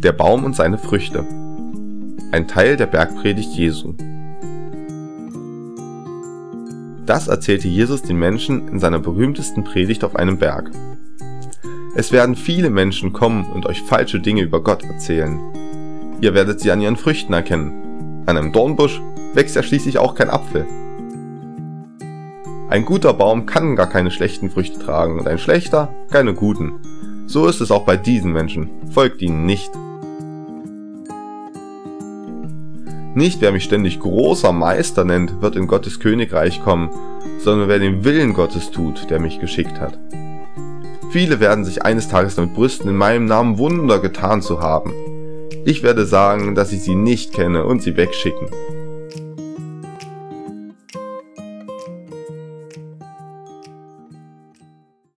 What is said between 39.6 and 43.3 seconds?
hat. Viele werden sich eines Tages damit brüsten, in meinem